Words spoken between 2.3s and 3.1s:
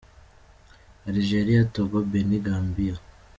Gambia